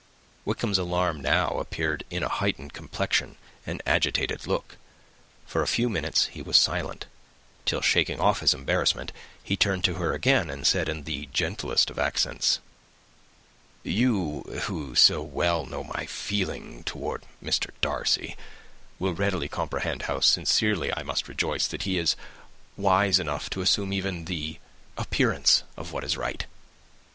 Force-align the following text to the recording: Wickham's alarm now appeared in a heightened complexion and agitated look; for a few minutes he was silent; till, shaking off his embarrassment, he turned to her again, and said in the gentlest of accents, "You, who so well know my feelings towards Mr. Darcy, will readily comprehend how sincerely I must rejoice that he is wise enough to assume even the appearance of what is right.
Wickham's 0.45 0.79
alarm 0.79 1.21
now 1.21 1.59
appeared 1.59 2.05
in 2.09 2.23
a 2.23 2.27
heightened 2.27 2.73
complexion 2.73 3.37
and 3.67 3.83
agitated 3.85 4.47
look; 4.47 4.77
for 5.45 5.61
a 5.61 5.67
few 5.67 5.89
minutes 5.89 6.25
he 6.33 6.41
was 6.41 6.57
silent; 6.57 7.05
till, 7.65 7.81
shaking 7.81 8.19
off 8.19 8.39
his 8.39 8.51
embarrassment, 8.55 9.11
he 9.43 9.55
turned 9.55 9.83
to 9.83 9.93
her 10.01 10.13
again, 10.13 10.49
and 10.49 10.65
said 10.65 10.89
in 10.89 11.03
the 11.03 11.27
gentlest 11.27 11.91
of 11.91 11.99
accents, 11.99 12.57
"You, 13.83 14.41
who 14.63 14.95
so 14.95 15.21
well 15.21 15.67
know 15.67 15.83
my 15.83 16.07
feelings 16.07 16.81
towards 16.85 17.27
Mr. 17.43 17.67
Darcy, 17.79 18.35
will 18.97 19.13
readily 19.13 19.47
comprehend 19.49 20.01
how 20.01 20.19
sincerely 20.19 20.91
I 20.97 21.03
must 21.03 21.27
rejoice 21.27 21.67
that 21.67 21.83
he 21.83 21.99
is 21.99 22.15
wise 22.75 23.19
enough 23.19 23.51
to 23.51 23.61
assume 23.61 23.93
even 23.93 24.25
the 24.25 24.57
appearance 24.97 25.61
of 25.77 25.91
what 25.91 26.03
is 26.03 26.17
right. 26.17 26.47